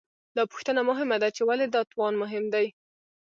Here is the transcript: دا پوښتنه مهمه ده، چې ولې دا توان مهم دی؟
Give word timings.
دا 0.35 0.43
پوښتنه 0.51 0.81
مهمه 0.89 1.17
ده، 1.23 1.29
چې 1.35 1.41
ولې 1.49 1.65
دا 1.69 1.81
توان 1.91 2.13
مهم 2.23 2.45
دی؟ 2.53 2.67